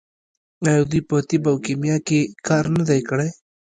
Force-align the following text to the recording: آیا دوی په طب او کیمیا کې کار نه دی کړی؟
آیا 0.69 0.83
دوی 0.91 1.01
په 1.09 1.15
طب 1.27 1.43
او 1.51 1.57
کیمیا 1.65 1.97
کې 2.07 2.19
کار 2.47 2.65
نه 2.75 2.83
دی 2.89 3.01
کړی؟ 3.09 3.29